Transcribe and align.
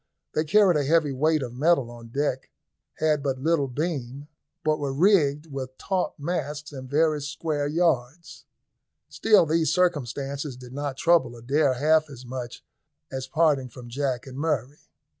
They 0.33 0.45
carried 0.45 0.77
a 0.77 0.83
heavy 0.83 1.11
weight 1.11 1.43
of 1.43 1.53
metal 1.53 1.91
on 1.91 2.07
deck, 2.07 2.49
had 2.95 3.21
but 3.21 3.37
little 3.37 3.67
beam, 3.67 4.29
but 4.63 4.79
were 4.79 4.91
rigged 4.91 5.45
with 5.51 5.77
taut 5.77 6.15
masts 6.17 6.71
and 6.73 6.89
very 6.89 7.21
square 7.21 7.67
yards. 7.67 8.45
Still 9.09 9.45
these 9.45 9.71
circumstances 9.71 10.57
did 10.57 10.73
not 10.73 10.97
trouble 10.97 11.35
Adair 11.35 11.75
half 11.75 12.09
as 12.09 12.25
much 12.25 12.63
as 13.11 13.27
parting 13.27 13.69
from 13.69 13.89
Jack 13.89 14.25
and 14.25 14.39
Murray. 14.39 14.79